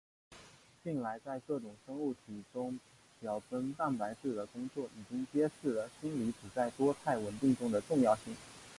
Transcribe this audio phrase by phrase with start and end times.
[0.83, 2.79] 近来在各种生物体中
[3.19, 8.35] 表征蛋白质的工作已经揭示了锌离子在多肽稳定中的重要性。